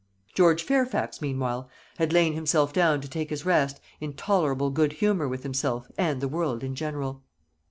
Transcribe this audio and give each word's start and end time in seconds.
George 0.33 0.63
Fairfax 0.63 1.21
meanwhile 1.21 1.69
had 1.99 2.11
lain 2.11 2.33
himself 2.33 2.73
down 2.73 3.01
to 3.01 3.07
take 3.07 3.29
his 3.29 3.45
rest 3.45 3.79
in 3.99 4.13
tolerable 4.13 4.71
good 4.71 4.93
humour 4.93 5.27
with 5.27 5.43
himself 5.43 5.91
and 5.95 6.21
the 6.21 6.27
world 6.27 6.63
in 6.63 6.73
general. 6.73 7.21